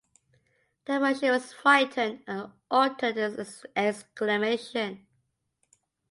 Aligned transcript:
Thereupon 0.85 1.19
she 1.19 1.29
was 1.29 1.53
frightened, 1.53 2.23
and 2.25 2.51
uttered 2.71 3.17
an 3.17 3.45
exclamation. 3.75 5.05